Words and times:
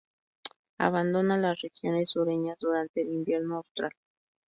Abandona 0.79 1.37
las 1.37 1.61
regiones 1.61 2.09
sureñas 2.09 2.57
durante 2.57 3.03
el 3.03 3.09
invierno 3.11 3.57
austral. 3.57 3.91